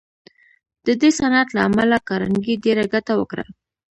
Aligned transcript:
د 0.85 0.87
دې 1.01 1.09
صنعت 1.19 1.47
له 1.55 1.61
امله 1.67 1.97
کارنګي 2.09 2.55
ډېره 2.63 2.83
ګټه 2.93 3.13
وکړه 3.17 3.45